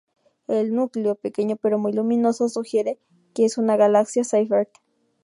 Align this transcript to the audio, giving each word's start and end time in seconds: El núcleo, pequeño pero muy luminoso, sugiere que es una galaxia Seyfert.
El 0.47 0.73
núcleo, 0.73 1.13
pequeño 1.13 1.57
pero 1.57 1.77
muy 1.77 1.93
luminoso, 1.93 2.49
sugiere 2.49 2.97
que 3.35 3.45
es 3.45 3.59
una 3.59 3.77
galaxia 3.77 4.23
Seyfert. 4.23 4.71